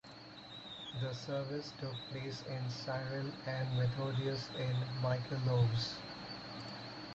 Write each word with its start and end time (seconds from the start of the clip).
The 0.99 1.13
service 1.13 1.75
took 1.79 1.93
place 2.09 2.43
in 2.49 2.67
Cyril 2.71 3.27
and 3.45 3.77
Methodius 3.77 4.49
in 4.57 4.73
Michalovce. 4.99 5.93